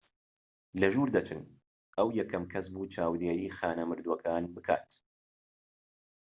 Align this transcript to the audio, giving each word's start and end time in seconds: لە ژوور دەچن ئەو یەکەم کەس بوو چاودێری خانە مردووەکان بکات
لە 0.79 0.87
ژوور 0.93 1.09
دەچن 1.15 1.41
ئەو 1.97 2.07
یەکەم 2.19 2.43
کەس 2.53 2.65
بوو 2.73 2.91
چاودێری 2.93 3.53
خانە 3.57 3.83
مردووەکان 3.89 4.43
بکات 4.55 4.89